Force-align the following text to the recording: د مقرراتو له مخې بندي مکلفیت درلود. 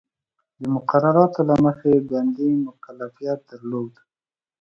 د 0.59 0.61
مقرراتو 0.75 1.41
له 1.49 1.55
مخې 1.65 1.93
بندي 2.09 2.49
مکلفیت 2.67 3.39
درلود. 3.51 3.93